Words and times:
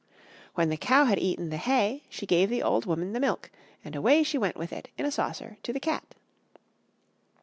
When 0.55 0.69
the 0.69 0.77
cow 0.77 1.05
had 1.05 1.19
eaten 1.19 1.51
the 1.51 1.57
hay, 1.57 2.01
she 2.09 2.25
gave 2.25 2.49
the 2.49 2.63
old 2.63 2.87
woman 2.87 3.13
the 3.13 3.19
milk; 3.19 3.51
and 3.85 3.95
away 3.95 4.23
she 4.23 4.35
went 4.39 4.57
with 4.57 4.73
it 4.73 4.89
in 4.97 5.05
a 5.05 5.11
saucer 5.11 5.57
to 5.61 5.71
the 5.71 5.79
cat. 5.79 6.15